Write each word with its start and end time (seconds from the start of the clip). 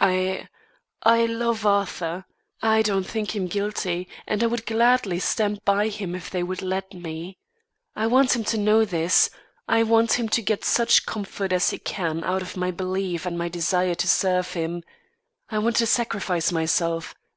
"I 0.00 0.48
I 1.04 1.26
love 1.26 1.64
Arthur. 1.64 2.24
I 2.60 2.82
don't 2.82 3.06
think 3.06 3.36
him 3.36 3.46
guilty 3.46 4.08
and 4.26 4.42
I 4.42 4.46
would 4.48 4.66
gladly 4.66 5.20
stand 5.20 5.64
by 5.64 5.86
him 5.86 6.16
if 6.16 6.30
they 6.30 6.42
would 6.42 6.62
let 6.62 6.92
me. 6.92 7.38
I 7.94 8.08
want 8.08 8.34
him 8.34 8.42
to 8.42 8.58
know 8.58 8.84
this. 8.84 9.30
I 9.68 9.84
want 9.84 10.14
him 10.14 10.28
to 10.30 10.42
get 10.42 10.64
such 10.64 11.06
comfort 11.06 11.52
as 11.52 11.70
he 11.70 11.78
can 11.78 12.24
out 12.24 12.42
of 12.42 12.56
my 12.56 12.72
belief 12.72 13.24
and 13.24 13.38
my 13.38 13.48
desire 13.48 13.94
to 13.94 14.08
serve 14.08 14.54
him. 14.54 14.82
I 15.48 15.60
want 15.60 15.76
to 15.76 15.86
sacrifice 15.86 16.50
myself. 16.50 17.14